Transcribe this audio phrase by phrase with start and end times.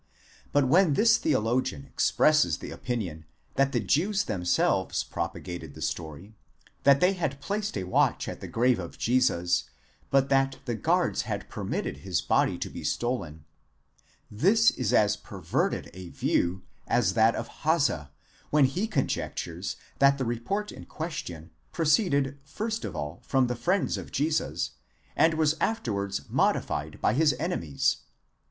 [0.51, 6.33] But when this theolo gian expresses the opinion that the Jews themselves propagated the story,
[6.85, 7.01] that.
[7.01, 9.65] they had placed a watch at the grave of Jesus,
[10.09, 13.45] but that the guards had per mitted his body to be stolen:
[14.31, 18.07] this is as perverted a view as that of Hase,
[18.49, 23.99] when: he conjectures that the report in question proceeded first of all from the friends
[23.99, 24.71] of Jesus,
[25.15, 27.97] and was afterwards modified by his enemies.